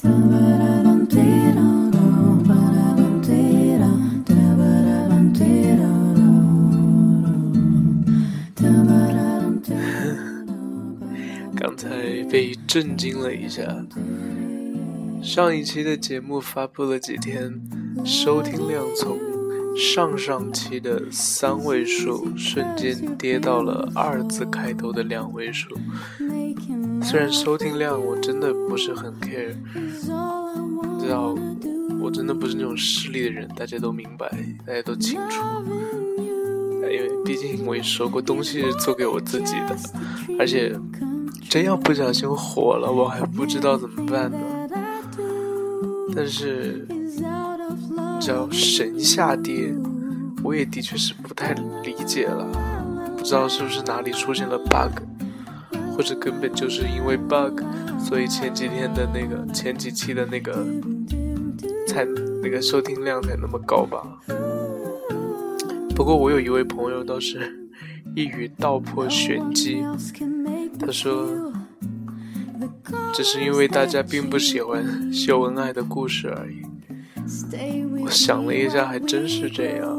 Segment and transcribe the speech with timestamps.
[0.00, 0.08] 刚
[11.76, 11.88] 才
[12.30, 13.62] 被震惊了一下。
[15.20, 17.60] 上一期的节目发布了几天，
[18.04, 19.18] 收听量从
[19.78, 25.68] 上上期的三位数瞬间跌到了二字开头的两位数。
[27.00, 29.54] 虽然收听量我真的不是很 care，
[31.00, 31.32] 知道
[32.00, 34.28] 我真的不是那种势利的人，大家都明白，
[34.66, 35.40] 大家都清楚。
[36.82, 39.76] 因为毕竟我也说过，东西是做给我自己的，
[40.40, 40.74] 而且
[41.48, 44.38] 真要不小心火了，我还不知道怎么办呢。
[46.16, 46.84] 但是，
[48.20, 49.72] 叫神下跌，
[50.42, 52.46] 我也的确是不太理解了，
[53.16, 55.02] 不知道是不是哪里出现了 bug，
[55.92, 57.60] 或者根本就是因为 bug，
[57.98, 60.66] 所以前几天的那个前几期的那个
[61.86, 62.04] 才
[62.42, 64.02] 那个收听量才那么高吧。
[65.94, 67.70] 不过我有一位朋友倒是
[68.14, 69.82] 一语道破玄机，
[70.78, 71.52] 他说。
[73.12, 76.62] 只是因为大家并不喜欢秀恩爱的故事而已。
[78.02, 79.96] 我想了一下，还真是这样。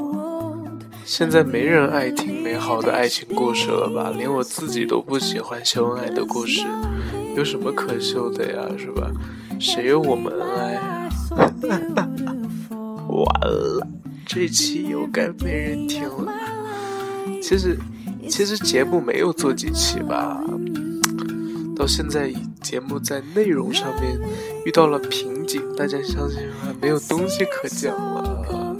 [1.05, 4.11] 现在没人爱听美好的爱情故事了吧？
[4.15, 6.65] 连我自己都不喜欢秀恩爱的故事，
[7.35, 8.61] 有什么可秀的呀？
[8.77, 9.09] 是吧？
[9.59, 11.09] 谁有我们恩爱呀？
[13.09, 13.87] 完了，
[14.25, 16.31] 这期又该没人听了。
[17.41, 17.77] 其实，
[18.27, 20.43] 其实节目没有做几期吧。
[21.75, 24.19] 到现在，节目在内容上面
[24.65, 26.75] 遇到了瓶颈，大家相信吗？
[26.81, 28.75] 没有东西可讲了。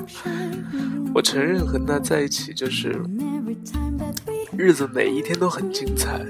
[1.13, 3.01] 我承认和他在一起就是
[4.55, 6.23] 日子每一天都很精彩，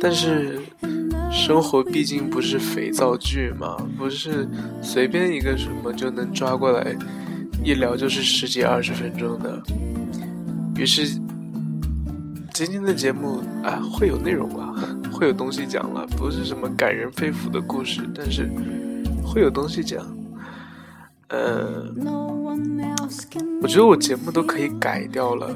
[0.00, 0.58] 但是
[1.30, 4.48] 生活毕竟不是肥皂剧嘛，不是
[4.82, 6.96] 随便一个什么就能抓过来
[7.62, 9.62] 一聊就是十几二十分钟的。
[10.76, 11.06] 于是
[12.52, 14.74] 今天的节目啊，会有内容吧？
[15.18, 18.48] 会有东西讲了，不是什么感人肺腑的故事，但是
[19.24, 20.06] 会有东西讲。
[21.26, 21.92] 呃，
[23.60, 25.54] 我觉得我节目都可以改掉了，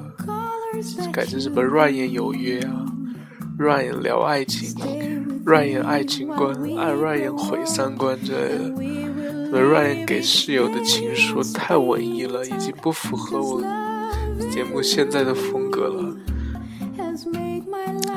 [1.13, 2.85] 改成什么乱言有约啊，
[3.59, 4.75] 乱言聊爱情，
[5.45, 8.59] 乱言爱情观，爱乱言毁三观之类的，
[9.47, 13.63] 什么乱言给室友的情书，太文艺了，已经不符合我
[14.51, 16.17] 节目现在的风格了。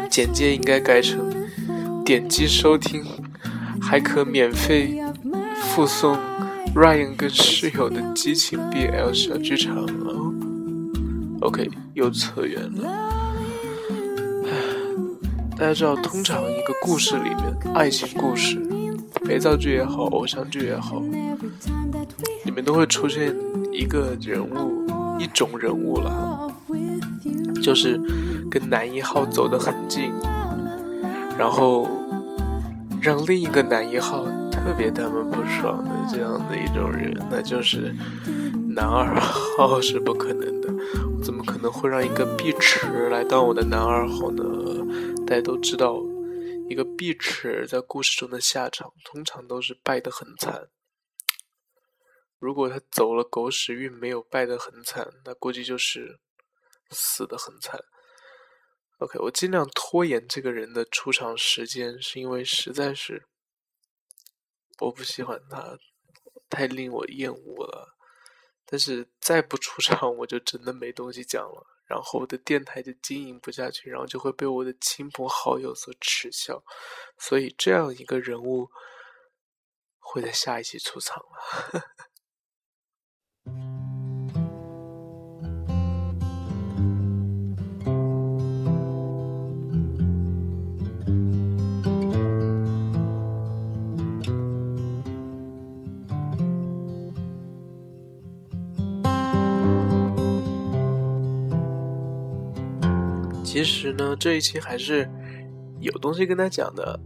[0.10, 1.35] 简介应该改成。
[2.06, 3.04] 点击收听，
[3.82, 5.02] 还可免费
[5.56, 6.16] 附送
[6.76, 10.32] Ryan 跟室友的激情 BL 小剧场哦。
[11.42, 13.12] OK，又扯远了。
[15.58, 18.62] 大家知道，通常一个故事里面，爱情故事、
[19.26, 21.02] 肥皂剧也好，偶像剧也好，
[22.44, 23.36] 里面都会出现
[23.72, 24.86] 一个人物，
[25.18, 26.52] 一种人物了，
[27.64, 28.00] 就是
[28.52, 30.12] 跟男一号走得很近。
[31.38, 31.86] 然后
[33.06, 37.94] 让另一个男一号特别他们不爽的这样的一种人，那就是
[38.68, 40.74] 男二号是不可能的。
[41.16, 44.44] 我怎么可能会让一个碧池来当我的男二号呢？
[45.28, 46.02] 大家都知道，
[46.68, 50.70] 一个碧池在故事中的下场通常都是败得很惨。
[52.40, 56.18] 如果他走了狗屎运，没有败得很惨，那估计就是
[56.90, 57.80] 死得很惨。
[59.00, 63.28] OK，我尽量拖延这个人的出场时间，是因为实在是
[64.80, 65.78] 我不喜欢他，
[66.50, 67.96] 太令我厌恶了。
[68.66, 76.64] 但是再不出场，我就真的没东西讲了，然后我的电台就经营不下去，然后就会被我的亲朋好友所耻笑。
[77.20, 78.70] 所以这样一个人物
[80.00, 81.84] 会在下一期出场了。
[103.46, 105.08] 其实呢，这一期还是
[105.80, 107.00] 有东西跟他讲的，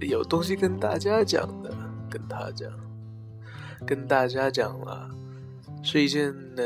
[0.00, 1.70] 有东西跟大家讲的，
[2.08, 2.70] 跟他讲，
[3.84, 5.10] 跟大家讲了，
[5.82, 6.62] 是一件呢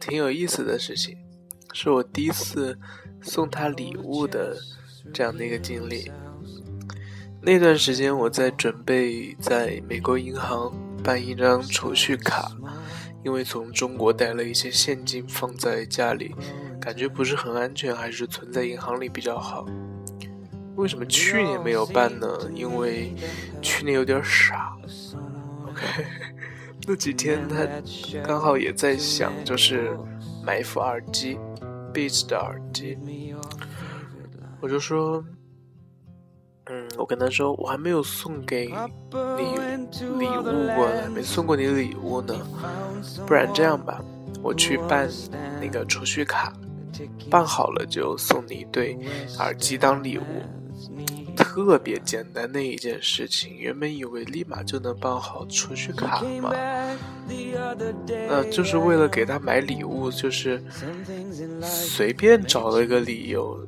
[0.00, 1.16] 挺有意思的事情，
[1.72, 2.76] 是我第一次
[3.20, 4.56] 送他礼物的
[5.12, 6.10] 这样的一个经历。
[7.42, 10.72] 那段时间我在准备在美国银行
[11.04, 12.50] 办一张储蓄卡，
[13.22, 16.34] 因为从中国带了一些现金放在家里。
[16.82, 19.64] 感觉不是很安全，还是存在银行里比较好。
[20.74, 22.26] 为什么去年没有办呢？
[22.52, 23.14] 因为
[23.60, 24.76] 去年有点傻。
[25.64, 26.04] OK，
[26.88, 27.64] 那几天他
[28.24, 29.96] 刚好也在想，就是
[30.44, 31.38] 买一副耳机
[31.94, 32.98] ，Beats 的耳机。
[34.60, 35.24] 我就说，
[36.66, 38.72] 嗯，我跟他说，我还没有送给你
[40.18, 40.42] 礼物
[40.74, 42.34] 过呢，没送过你礼物呢。
[43.26, 44.02] 不然这样吧，
[44.42, 45.08] 我去办
[45.60, 46.52] 那个储蓄卡，
[47.30, 48.98] 办好了就送你一对
[49.38, 50.24] 耳机当礼物。
[51.34, 56.52] 特别简单的一件事情，原本以为立马就能办好储蓄卡嘛，
[58.28, 60.62] 那就是为了给他买礼物，就是
[61.62, 63.66] 随便找了一个理由，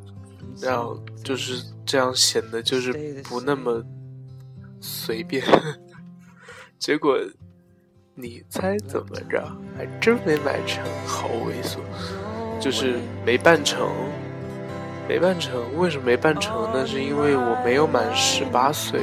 [0.60, 2.92] 然后就是这样显得就是
[3.22, 3.82] 不那么
[4.78, 5.42] 随便。
[6.78, 7.18] 结果
[8.14, 9.42] 你猜怎么着？
[9.74, 11.78] 还真没买成，好猥琐，
[12.60, 13.88] 就是没办成。
[15.06, 16.86] 没办成，为什么没办成呢？
[16.86, 19.02] 是因为我没有满十八岁，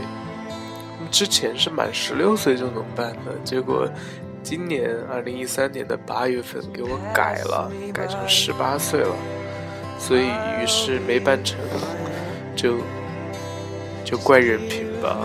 [1.12, 3.88] 之前是满十六岁就能办的，结果
[4.42, 9.16] 今年二零一三年的八月份给我改了，改成十八岁了，
[10.00, 11.60] 所以于是没办成，
[12.56, 12.78] 就
[14.04, 15.20] 就怪人品吧。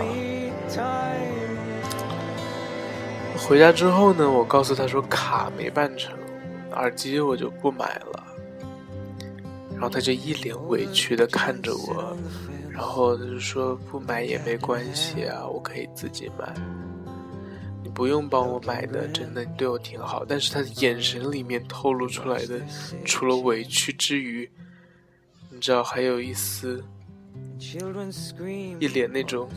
[3.35, 6.13] 回家之后呢，我告诉他说卡没办成，
[6.77, 8.23] 耳机我就不买了。
[9.73, 12.17] 然后他就一脸委屈的看着我，
[12.71, 16.51] 然后他就说不买也没关系啊，我可以自己买，
[17.83, 20.25] 你不用帮我买的，真的你对我挺好。
[20.27, 22.59] 但是他的眼神里面透露出来的，
[23.05, 24.49] 除了委屈之余，
[25.51, 26.83] 你知道还有一丝，
[28.79, 29.47] 一脸那种，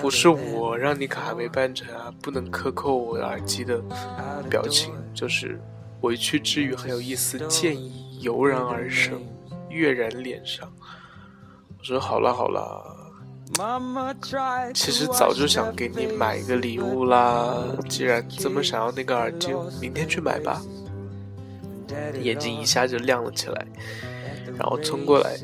[0.00, 3.80] 不是我让你卡没办成啊，不能克扣我耳机的
[4.48, 5.60] 表情，就是
[6.00, 8.04] 委屈之余还有一丝歉意。
[8.20, 9.20] 油然而生，
[9.68, 10.66] 跃然脸上。
[11.78, 12.82] 我说好了好了，
[14.72, 17.62] 其实早就想给你买一个礼物啦。
[17.86, 20.62] 既然这么想要那个耳机，明天去买吧。
[22.22, 23.66] 眼睛一下就亮了起来，
[24.56, 25.36] 然后冲过来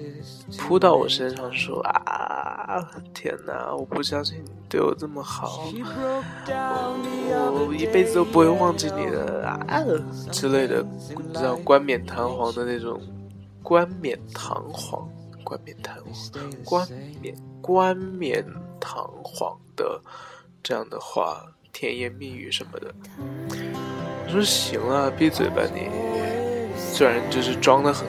[0.58, 2.80] 扑到我身上说：“啊，
[3.14, 3.74] 天哪！
[3.74, 5.64] 我不相信你对我这么好，
[6.46, 9.84] 我我一辈子都不会忘记你的啊
[10.30, 13.00] 之类的，你知道冠冕堂皇的那种，
[13.62, 15.08] 冠冕堂皇，
[15.42, 15.96] 冠冕堂
[16.64, 16.88] 皇，冠
[17.20, 18.44] 冕冠冕
[18.78, 20.00] 堂皇的
[20.62, 22.94] 这样的话，甜言蜜语什么的。
[24.26, 25.88] 我说行了，闭嘴吧你，
[26.76, 28.06] 虽然就是装的很。”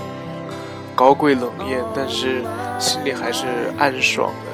[1.01, 2.43] 高贵冷艳，但是
[2.77, 3.47] 心里还是
[3.79, 4.51] 暗爽的。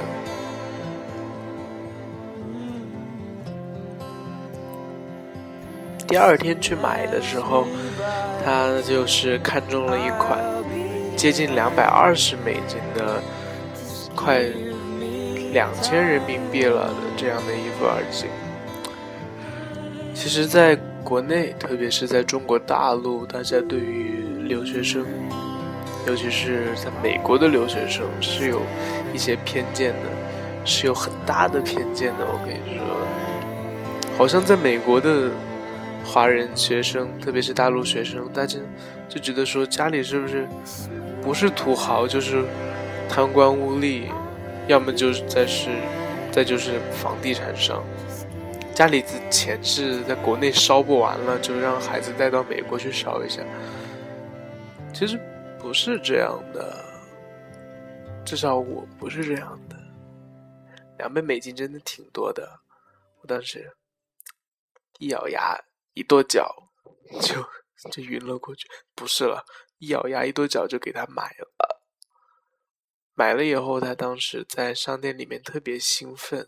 [6.08, 7.68] 第二天去买的时候，
[8.46, 10.40] 他就是看中了一款
[11.18, 13.22] 接近两百二十美金的，
[14.16, 14.40] 快
[15.52, 18.28] 两千人民币了的这样的一副耳机。
[20.16, 25.06] 其实，在国内，特别是在中国大陆，大家对于留学生。
[26.07, 28.62] 尤其是在美国的留学生是有
[29.13, 30.09] 一些偏见的，
[30.63, 32.25] 是有很大的偏见的。
[32.25, 35.30] 我跟你说，好像在美国的
[36.06, 38.57] 华人学生，特别是大陆学生，大家
[39.09, 40.48] 就觉得说家里是不是
[41.21, 42.42] 不是土豪就是
[43.09, 44.04] 贪官污吏，
[44.68, 45.68] 要么就是在是
[46.31, 47.83] 再就是房地产商，
[48.74, 53.42] 家里的钱是在国内烧不完了，就让孩子带到美国去烧一下。
[54.94, 55.19] 其实。
[55.68, 56.81] 不是这样的，
[58.26, 59.76] 至少我不是这样的。
[60.97, 62.62] 两倍美金真的挺多的，
[63.19, 63.69] 我当时
[64.97, 65.59] 一咬牙
[65.94, 66.71] 一跺脚
[67.21, 67.44] 就
[67.92, 68.66] 就晕了过去。
[68.95, 69.44] 不是了，
[69.80, 71.81] 一咬牙一跺脚就给他买了。
[73.14, 76.47] 买了以后，他当时在商店里面特别兴奋。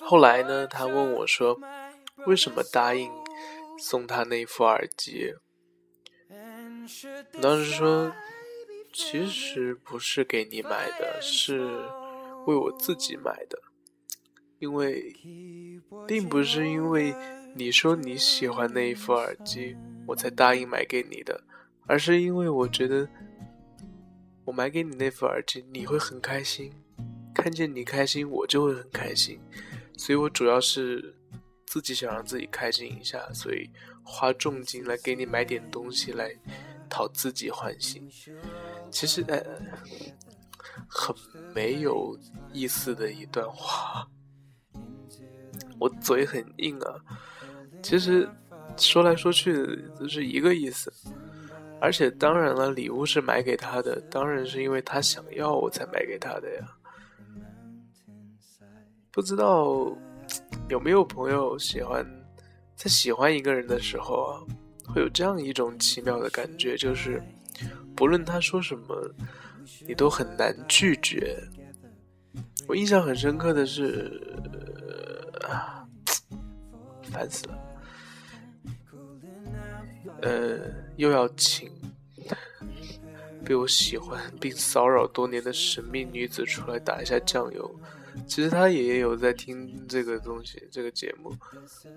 [0.00, 1.60] 后来呢，他问我说
[2.26, 3.10] ：“为什么答应
[3.78, 5.34] 送他那副耳机？”
[7.42, 8.12] 当时说
[8.92, 11.60] ：“其实不是给你买的，是
[12.46, 13.60] 为我自己买的，
[14.58, 15.14] 因为
[16.06, 17.14] 并不是因为
[17.54, 19.76] 你说你喜欢那一副耳机，
[20.06, 21.44] 我才答应买给你的，
[21.86, 23.06] 而是因为我觉得
[24.46, 26.72] 我买给你那副耳机，你会很开心。”
[27.36, 29.38] 看见你开心，我就会很开心，
[29.98, 31.14] 所以我主要是
[31.66, 33.70] 自己想让自己开心一下，所以
[34.02, 36.34] 花重金来给你买点东西来
[36.88, 38.10] 讨自己欢心。
[38.90, 39.38] 其实呃，
[40.88, 41.14] 很
[41.54, 42.18] 没有
[42.52, 44.08] 意思的一段话，
[45.78, 46.96] 我嘴很硬啊。
[47.82, 48.26] 其实
[48.78, 49.52] 说来说去
[50.00, 50.90] 都是一个意思。
[51.78, 56.66] 而且当然了，礼物是买给他的，当然是因为他想要我才买给他的呀。
[59.16, 59.90] 不知道
[60.68, 62.04] 有没有朋友喜欢，
[62.74, 64.44] 在喜欢一个人的时候啊，
[64.84, 67.22] 会有这样一种奇妙的感觉，就是
[67.96, 69.10] 不论他说什么，
[69.88, 71.42] 你都很难拒绝。
[72.68, 74.36] 我印象很深刻的是，
[75.48, 75.88] 啊，
[77.04, 77.58] 烦死了。
[80.20, 80.58] 呃，
[80.96, 81.72] 又要请
[83.46, 87.74] 被我喜欢并骚扰多年的神秘女子出来打一下酱油。
[88.26, 91.34] 其实他也有在听这个东西，这个节目。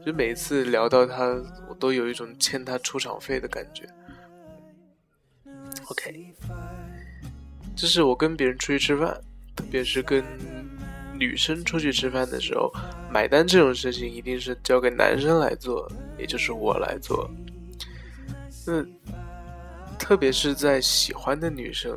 [0.05, 1.25] 就每次聊到他，
[1.67, 3.87] 我都有一种欠他出场费的感觉。
[5.87, 6.33] OK，
[7.75, 9.19] 就是我跟别人出去吃饭，
[9.55, 10.23] 特别是跟
[11.17, 12.71] 女生出去吃饭的时候，
[13.11, 17.29] 买单这种事情一定是交给男生来做，也就是我来做。
[18.65, 18.85] 那
[19.97, 21.91] 特别是在喜欢的女生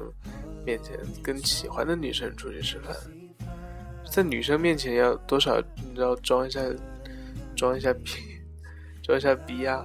[0.64, 2.96] 面前，跟喜欢的女生出去吃饭，
[4.12, 6.60] 在女生面前要多少，你知道装一下，
[7.56, 8.10] 装一下逼，
[9.02, 9.82] 装一下逼啊！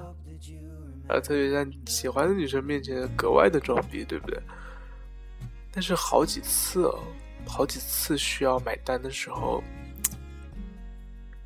[1.07, 4.37] 啊，特别在喜欢的女生面前格外的装逼，对不对？
[5.71, 6.99] 但是好几次哦，
[7.47, 9.63] 好几次需要买单的时候，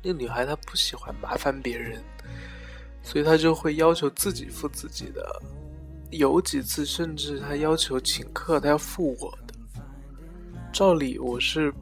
[0.02, 2.02] 那女孩她不喜欢麻烦别人。
[3.04, 5.40] 所以她就会要求自己付自己的，
[6.10, 9.54] 有几次甚至她要求请客，她要付我的。
[10.72, 11.72] 照理我是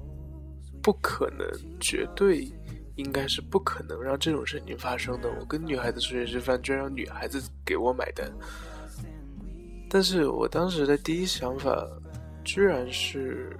[0.82, 1.46] 不可能，
[1.78, 2.50] 绝对
[2.96, 5.30] 应该是不可能让这种事情发生的。
[5.40, 8.30] 我跟女孩子出去吃饭，居然让女孩子给我买单。
[9.88, 11.86] 但是我当时的第一想法，
[12.44, 13.56] 居然是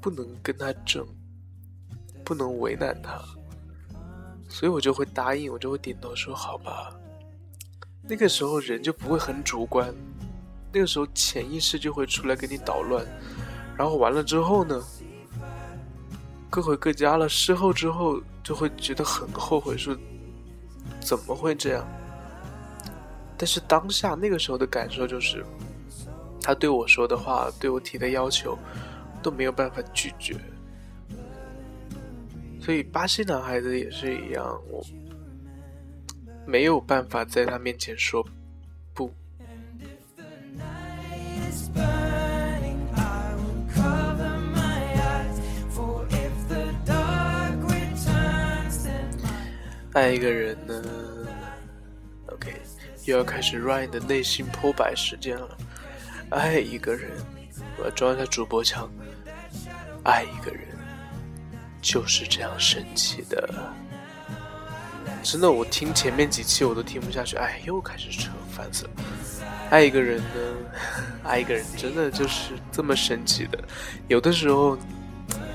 [0.00, 1.06] 不能跟他争，
[2.24, 3.20] 不能为难他。
[4.48, 6.94] 所以我就会答应，我就会点头说好吧。
[8.02, 9.92] 那个时候人就不会很主观，
[10.72, 13.04] 那个时候潜意识就会出来给你捣乱，
[13.76, 14.80] 然后完了之后呢，
[16.54, 17.28] 各回各家了。
[17.28, 19.92] 事后之后就会觉得很后悔，说
[21.00, 21.84] 怎么会这样？
[23.36, 25.44] 但是当下那个时候的感受就是，
[26.40, 28.56] 他对我说的话，对我提的要求，
[29.20, 30.36] 都没有办法拒绝。
[32.60, 34.80] 所以巴西男孩子也是一样，我
[36.46, 38.24] 没有办法在他面前说
[49.94, 50.82] 爱一个人呢
[52.26, 52.52] ，OK，
[53.06, 55.56] 又要开始 Ryan 的内心剖白时间了。
[56.30, 57.10] 爱一个人，
[57.78, 58.90] 我要装一下主播腔。
[60.04, 60.62] 爱一个人。
[61.80, 63.46] 就是这样神奇的，
[65.22, 68.90] 真的，我听前面几期我都听不下去，哎，又开始扯，烦死了。
[69.68, 70.24] 爱一个人呢，
[71.22, 73.62] 爱一个人真的就是这么神奇的，
[74.08, 74.78] 有的时候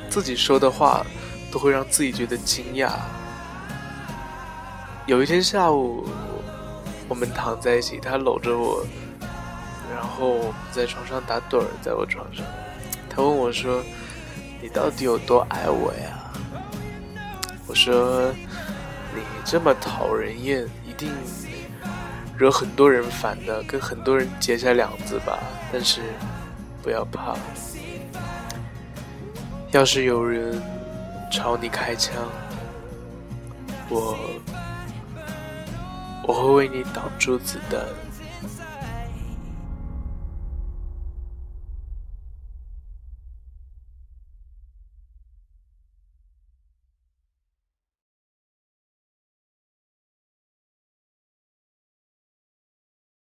[0.07, 1.03] 自己说的话
[1.51, 2.99] 都会让自己觉得惊讶。
[5.09, 6.05] 有一天下午，
[7.07, 8.85] 我们躺在一起，他搂着我，
[9.91, 12.45] 然后我们在床上打盹儿，在我床上，
[13.09, 13.81] 他问我说
[14.61, 16.31] ：“你到底有多爱我呀？”
[17.65, 18.31] 我说
[19.15, 21.09] ：“你这么讨人厌，一定
[22.37, 25.39] 惹很多人烦的，跟很多人结下梁子吧。
[25.73, 26.01] 但是
[26.83, 27.35] 不要怕，
[29.71, 30.61] 要是有人
[31.31, 32.13] 朝你开枪，
[33.89, 34.15] 我
[36.29, 37.83] 我会为你挡住子弹。”